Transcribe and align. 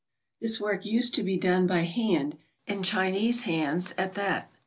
ftyl 0.01 0.41
this 0.41 0.59
work 0.59 0.83
used 0.83 1.13
to 1.13 1.21
be 1.21 1.37
done 1.37 1.67
by 1.67 1.81
hand, 1.81 2.35
and 2.65 2.83
Chinese 2.83 3.43
hands 3.43 3.91
an 3.99 4.09
t 4.09 4.15
that. 4.15 4.51